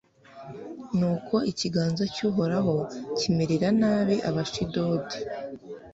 nuko 0.97 1.35
ikiganza 1.51 2.03
cy'uhoraho 2.13 2.75
kimerera 3.17 3.67
nabi 3.81 4.15
abashidodi 4.29 5.17